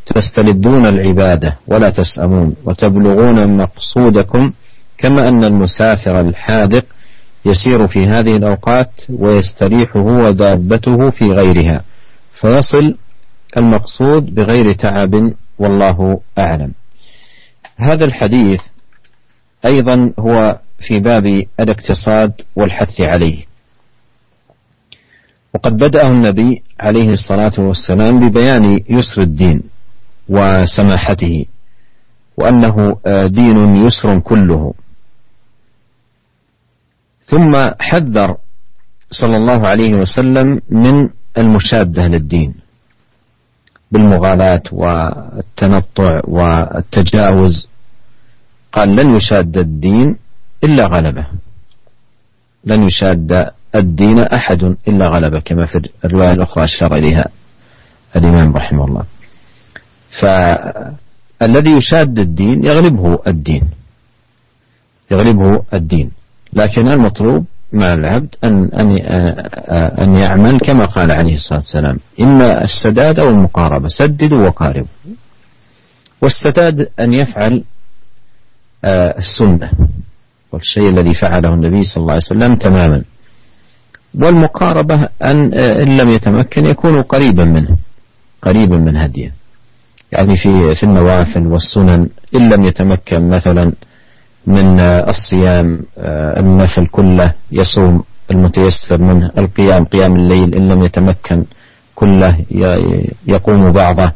[0.07, 4.53] تستلذون العبادة ولا تسأمون وتبلغون مقصودكم
[4.99, 6.85] كما أن المسافر الحاذق
[7.45, 11.85] يسير في هذه الأوقات ويستريح هو دابته في غيرها.
[12.41, 12.97] فيصل
[13.57, 16.73] المقصود بغير تعب والله أعلم.
[17.77, 18.61] هذا الحديث
[19.65, 21.27] أيضا هو في باب
[21.61, 23.52] الاقتصاد والحث عليه.
[25.55, 29.63] وقد بدأه النبي عليه الصلاة والسلام ببيان يسر الدين
[30.29, 31.45] وسماحته
[32.37, 34.75] وأنه دين يسر كله.
[37.25, 38.37] ثم حذر
[39.11, 42.55] صلى الله عليه وسلم من المشادة للدين
[43.93, 47.69] بالمغالاة والتنطع والتجاوز.
[48.73, 50.17] قال لن يشاد الدين
[50.65, 51.27] إلا غلبه
[52.65, 57.25] لن يشاد الدين أحد إلا غلبه كما في الرواية الأخرى أشار إليها
[58.17, 59.05] الإمام رحمه الله.
[60.21, 63.63] فالذي يشاد الدين يغلبه الدين
[65.11, 66.11] يغلبه الدين.
[66.53, 68.99] لكن المطلوب مع العبد أن أن
[70.03, 71.99] أن يعمل كما قال عليه الصلاة والسلام.
[72.21, 74.89] إما السداد أو المقاربة سددوا وقاربوا
[76.23, 77.65] والسداد أن يفعل
[78.85, 79.71] آه، السنة
[80.53, 83.03] والشيء الذي فعله النبي صلى الله عليه وسلم تماما.
[84.21, 87.77] والمقاربة أن آه، إن لم يتمكن يكون قريبا منه
[88.43, 89.33] قريبا من هديه.
[90.13, 93.73] يعني في في النوافل والسنن إن لم يتمكن مثلا
[94.47, 95.81] من آه، الصيام
[96.39, 101.45] النفل كله يصوم المتيسر منه القيام قيام الليل إن لم يتمكن
[101.95, 102.45] كله
[103.27, 104.13] يقوم بعضه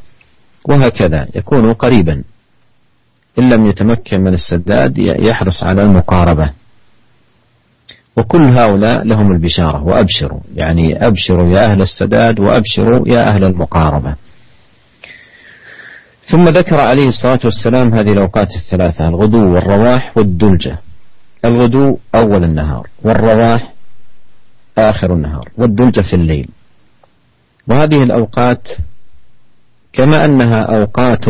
[0.69, 2.23] وهكذا يكون قريبا.
[3.39, 6.51] إن لم يتمكن من السداد يحرص على المقاربة.
[8.16, 10.40] وكل هؤلاء لهم البشارة وأبشروا.
[10.55, 14.14] يعني أبشروا يا أهل السداد وأبشروا يا أهل المقاربة.
[16.22, 20.79] ثم ذكر عليه الصلاة والسلام هذه الأوقات الثلاثة الغدو والرواح والدلجة.
[21.44, 23.72] الغدو أول النهار والرواح
[24.79, 26.48] آخر النهار والدلجة في الليل.
[27.68, 28.68] وهذه الأوقات
[29.92, 31.25] كما أنها أوقات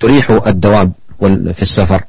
[0.00, 0.92] تريح الدواب
[1.52, 2.04] في السفر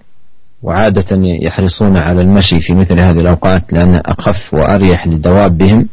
[0.64, 5.88] وعادة يحرصون على المشي في مثل هذه الأوقات لأنها أخف وأريح لدوابهم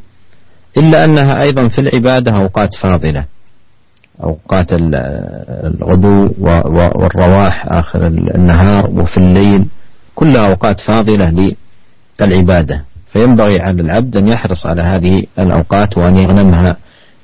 [0.77, 3.25] إلا أنها أيضا في العبادة أوقات فاضلة
[4.23, 9.67] أوقات الغدو والرواح آخر النهار وفي الليل
[10.15, 11.55] كلها أوقات فاضلة
[12.21, 12.85] للعبادة.
[13.13, 16.77] فينبغي على العبد أن يحرص على هذه الأوقات وأن يغنمها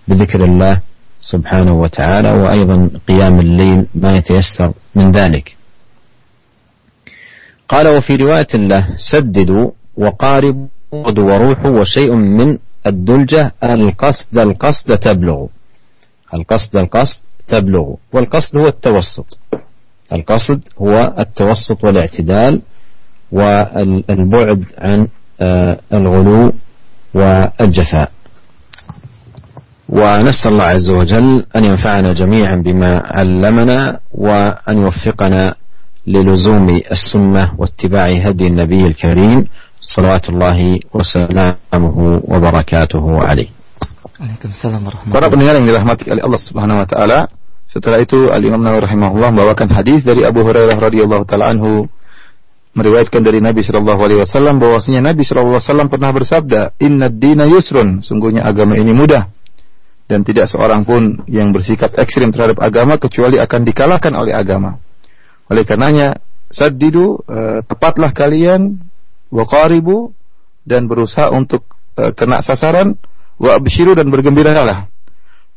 [0.09, 0.81] بذكر الله
[1.21, 5.54] سبحانه وتعالى وأيضا قيام الليل ما يتيسر من ذلك.
[7.75, 15.47] قال وفي رواية له سددوا وقاربوا غدو وروح وشيء من الدلجة القصد القصد تبلغ.
[16.35, 17.95] القصد القصد تبلغ.
[18.12, 19.39] والقصد هو التوسط.
[20.12, 22.61] القصد هو التوسط والاعتدال
[23.33, 25.09] والبعد عن
[25.41, 26.53] آه، الغلو
[27.14, 28.11] والجفاء.
[29.89, 35.55] ونسأل الله عز وجل أن ينفعنا جميعا بما علمنا وأن يوفقنا
[36.08, 39.40] للزوم السنة واتباع هدي النبي الكريم
[39.80, 40.60] صلوات الله
[40.94, 41.98] وسلامه
[42.32, 43.50] وبركاته عليه
[44.20, 47.20] Waalaikumsalam warahmatullahi Para pendengar yang dirahmati oleh Allah Subhanahu wa taala,
[47.64, 51.88] setelah itu Al Imam Nawawi rahimahullah membawakan hadis dari Abu Hurairah radhiyallahu taala anhu
[52.76, 57.48] meriwayatkan dari Nabi Shallallahu alaihi wasallam bahwasanya Nabi Shallallahu alaihi wasallam pernah bersabda, "Inna dina
[57.48, 59.32] yusrun." Sungguhnya agama ini mudah.
[60.10, 64.82] Dan tidak seorang pun yang bersikap ekstrim terhadap agama kecuali akan dikalahkan oleh agama.
[65.51, 68.81] Oleh karenanya, saddidu, uh, tepatlah kalian
[69.29, 70.15] waqaribu
[70.65, 71.69] dan berusaha untuk
[72.01, 72.97] uh, kena sasaran
[73.37, 74.89] wa abshiru dan bergembiralah.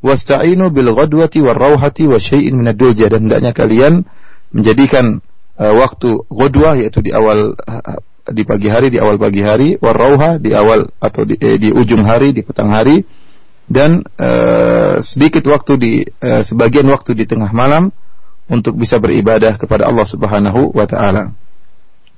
[0.04, 4.06] Wasta'inu bil ghadwati war rauhati wa syai'in min ad-dulja dan hendaknya kalian
[4.54, 5.24] menjadikan
[5.58, 9.96] uh, waktu ghadwah yaitu di awal uh, di pagi hari di awal pagi hari war
[9.96, 13.04] rauha di awal atau di, eh, di ujung hari di petang hari
[13.68, 17.92] dan uh, sedikit waktu di uh, sebagian waktu di tengah malam
[18.48, 21.36] untuk bisa beribadah kepada Allah Subhanahu wa taala.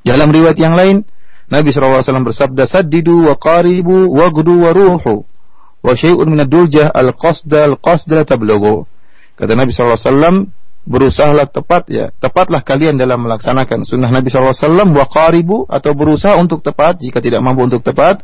[0.06, 1.04] Dalam riwayat yang lain
[1.50, 5.26] Nabi SAW bersabda saddidu wa qaribu wa gudu wa ruhu
[5.82, 8.86] wa syai'un min ad-duljah al-qasda al-qasda tablughu.
[9.34, 10.52] Kata Nabi SAW,
[10.84, 14.54] berusahalah tepat ya, tepatlah kalian dalam melaksanakan sunnah Nabi SAW
[14.94, 18.22] wa qaribu atau berusaha untuk tepat jika tidak mampu untuk tepat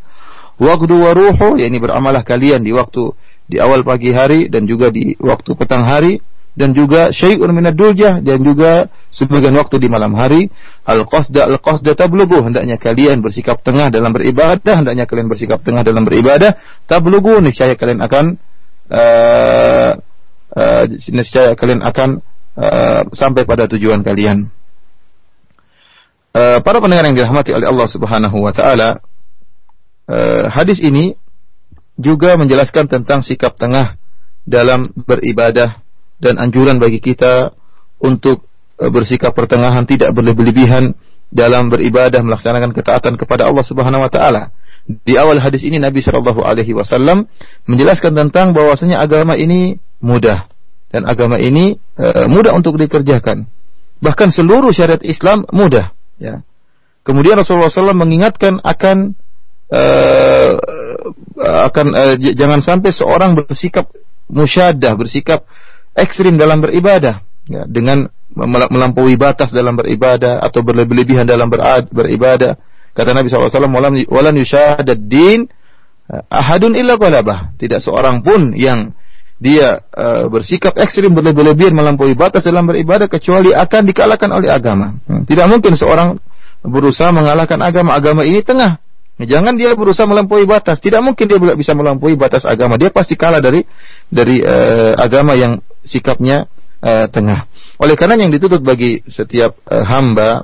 [0.56, 3.12] Waktu wa ruhu yakni beramalah kalian di waktu
[3.44, 6.24] di awal pagi hari dan juga di waktu petang hari
[6.56, 8.24] dan juga syai'un minad duljah.
[8.24, 10.48] Dan juga sebagian waktu di malam hari
[10.88, 14.82] al qasda al qasda tablughu hendaknya kalian bersikap tengah dalam beribadah.
[14.82, 16.56] Hendaknya kalian bersikap tengah dalam beribadah.
[16.88, 18.26] Tablughu niscaya kalian akan
[18.88, 19.92] uh,
[20.56, 22.24] uh, niscaya kalian akan
[22.56, 24.48] uh, sampai pada tujuan kalian.
[26.36, 29.00] Uh, para pendengar yang dirahmati oleh Allah Subhanahu wa taala
[30.08, 31.16] uh, hadis ini
[31.96, 33.96] juga menjelaskan tentang sikap tengah
[34.44, 35.85] dalam beribadah
[36.22, 37.52] dan anjuran bagi kita
[38.00, 38.48] untuk
[38.80, 40.96] e, bersikap pertengahan tidak berlebihan
[41.32, 44.54] dalam beribadah melaksanakan ketaatan kepada Allah Subhanahu wa taala.
[44.86, 47.26] Di awal hadis ini Nabi Shallallahu alaihi wasallam
[47.66, 50.46] menjelaskan tentang bahwasanya agama ini mudah
[50.94, 53.50] dan agama ini e, mudah untuk dikerjakan.
[54.00, 56.44] Bahkan seluruh syariat Islam mudah, ya.
[57.06, 59.14] Kemudian Rasulullah SAW mengingatkan akan
[59.70, 60.54] uh,
[61.70, 63.94] akan uh, jangan sampai seorang bersikap
[64.26, 65.46] musyadah, bersikap
[65.96, 71.48] ekstrim dalam beribadah ya, dengan melampaui batas dalam beribadah atau berlebihan dalam
[71.90, 72.60] beribadah.
[72.96, 75.48] Kata Nabi SAW, "Walan yusyadad din
[76.12, 78.92] eh, ahadun illa qalabah." Tidak seorang pun yang
[79.36, 84.96] dia uh, bersikap ekstrim berlebihan melampaui batas dalam beribadah kecuali akan dikalahkan oleh agama.
[85.04, 85.28] Hmm.
[85.28, 86.16] Tidak mungkin seorang
[86.64, 88.00] berusaha mengalahkan agama.
[88.00, 88.80] Agama ini tengah.
[89.16, 90.84] Jangan dia berusaha melampaui batas.
[90.84, 92.76] Tidak mungkin dia bisa melampaui batas agama.
[92.76, 93.64] Dia pasti kalah dari
[94.12, 96.52] dari uh, agama yang sikapnya
[96.84, 97.48] uh, tengah.
[97.80, 100.44] Oleh karena yang dituntut bagi setiap uh, hamba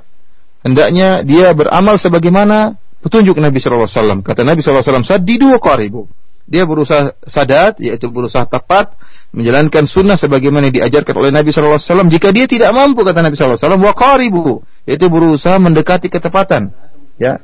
[0.64, 4.18] hendaknya dia beramal sebagaimana petunjuk Nabi Shallallahu Alaihi Wasallam.
[4.24, 6.08] Kata Nabi Shallallahu Alaihi Wasallam, sadidu qaribu.
[6.48, 8.96] Dia berusaha sadat, yaitu berusaha tepat
[9.32, 12.08] menjalankan sunnah sebagaimana diajarkan oleh Nabi Shallallahu Alaihi Wasallam.
[12.08, 14.44] Jika dia tidak mampu, kata Nabi Shallallahu Alaihi Wasallam, wa qaribu,
[14.88, 16.72] yaitu berusaha mendekati ketepatan.
[17.20, 17.38] Ya,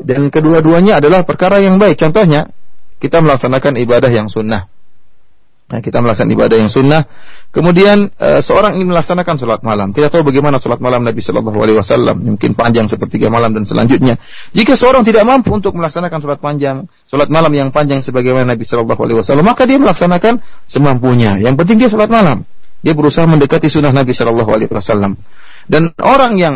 [0.00, 2.00] dan kedua-duanya adalah perkara yang baik.
[2.00, 2.48] Contohnya,
[3.00, 4.68] kita melaksanakan ibadah yang sunnah.
[5.70, 7.06] Nah, kita melaksanakan ibadah yang sunnah.
[7.54, 9.94] Kemudian uh, seorang ingin melaksanakan sholat malam.
[9.94, 12.26] Kita tahu bagaimana sholat malam Nabi Shallallahu Alaihi Wasallam.
[12.26, 14.18] Mungkin panjang sepertiga malam dan selanjutnya.
[14.50, 18.98] Jika seorang tidak mampu untuk melaksanakan sholat panjang, sholat malam yang panjang sebagaimana Nabi Shallallahu
[18.98, 21.38] Alaihi Wasallam, maka dia melaksanakan semampunya.
[21.38, 22.42] Yang penting dia sholat malam.
[22.82, 25.14] Dia berusaha mendekati sunnah Nabi Shallallahu Alaihi Wasallam.
[25.70, 26.54] Dan orang yang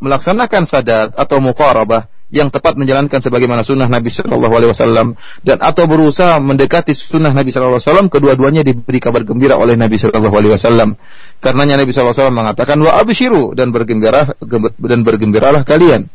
[0.00, 5.14] melaksanakan sadat atau muqarabah yang tepat menjalankan sebagaimana sunnah Nabi Shallallahu Alaihi Wasallam
[5.46, 9.94] dan atau berusaha mendekati sunnah Nabi Shallallahu Alaihi Wasallam kedua-duanya diberi kabar gembira oleh Nabi
[9.94, 10.98] Shallallahu Alaihi Wasallam
[11.38, 14.34] karenanya Nabi Shallallahu Alaihi Wasallam mengatakan wa abshiru dan bergembira
[14.82, 16.10] dan bergembiralah kalian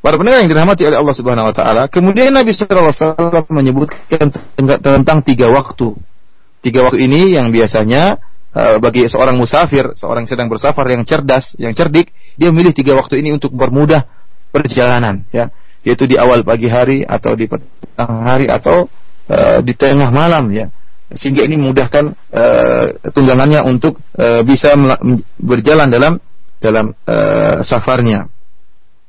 [0.00, 4.26] Para pendengar yang dirahmati oleh Allah Subhanahu wa taala, kemudian Nabi sallallahu alaihi wasallam menyebutkan
[4.56, 5.92] tentang tiga waktu.
[6.64, 8.16] Tiga waktu ini yang biasanya
[8.56, 12.96] uh, bagi seorang musafir, seorang yang sedang bersafar yang cerdas, yang cerdik, dia memilih tiga
[12.96, 14.08] waktu ini untuk mempermudah
[14.50, 15.48] perjalanan ya.
[15.80, 18.84] Yaitu di awal pagi hari atau di petang hari atau
[19.30, 20.68] uh, di tengah malam ya.
[21.10, 24.76] Sehingga ini memudahkan uh, tunggangannya untuk uh, bisa
[25.40, 26.20] berjalan dalam
[26.60, 28.28] dalam uh, safarnya.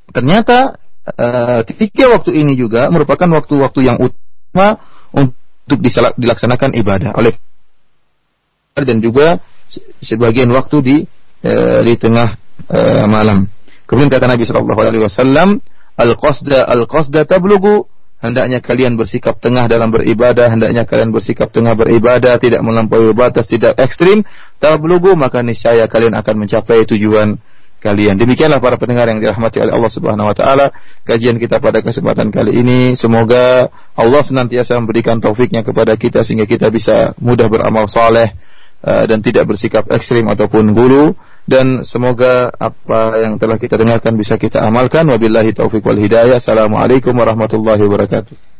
[0.10, 4.80] Ternyata uh, tiga waktu ini juga merupakan waktu-waktu yang utama
[5.12, 5.78] untuk
[6.18, 7.36] dilaksanakan ibadah oleh
[8.76, 9.40] dan juga
[10.00, 10.98] sebagian waktu di
[11.44, 12.40] uh, di tengah
[12.72, 13.48] uh, malam.
[13.92, 15.60] Kemudian kata Nabi Shallallahu Alaihi Wasallam,
[16.00, 17.92] al qasda al qasda tablugu
[18.24, 23.76] hendaknya kalian bersikap tengah dalam beribadah, hendaknya kalian bersikap tengah beribadah, tidak melampaui batas, tidak
[23.76, 24.24] ekstrim,
[24.64, 27.36] tablugu maka niscaya kalian akan mencapai tujuan
[27.82, 28.16] kalian.
[28.16, 30.70] Demikianlah para pendengar yang dirahmati oleh Allah Subhanahu wa taala,
[31.04, 32.94] kajian kita pada kesempatan kali ini.
[32.94, 33.68] Semoga
[33.98, 38.38] Allah senantiasa memberikan taufiknya kepada kita sehingga kita bisa mudah beramal saleh
[38.86, 41.18] uh, dan tidak bersikap ekstrim ataupun gulu
[41.50, 45.10] dan semoga apa yang telah kita dengarkan bisa kita amalkan.
[45.10, 46.38] Wabillahi taufik wal hidayah.
[46.38, 48.52] Assalamualaikum warahmatullahi wabarakatuh